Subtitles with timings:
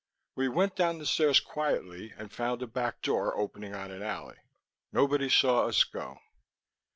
[0.33, 4.39] We went down the stairs quietly and found a back door opening on an alley.
[4.91, 6.17] Nobody saw us go.